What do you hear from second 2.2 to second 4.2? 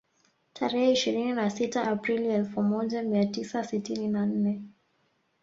elfu moja mia tisa sitini